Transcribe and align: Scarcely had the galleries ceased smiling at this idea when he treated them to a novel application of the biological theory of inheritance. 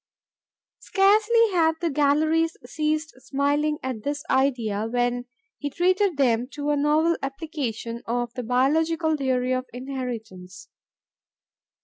Scarcely 0.79 1.51
had 1.51 1.73
the 1.79 1.91
galleries 1.91 2.57
ceased 2.65 3.13
smiling 3.21 3.77
at 3.83 4.01
this 4.01 4.23
idea 4.31 4.87
when 4.89 5.25
he 5.59 5.69
treated 5.69 6.17
them 6.17 6.47
to 6.53 6.71
a 6.71 6.75
novel 6.75 7.15
application 7.21 8.01
of 8.07 8.33
the 8.33 8.41
biological 8.41 9.15
theory 9.15 9.53
of 9.53 9.67
inheritance. 9.73 10.69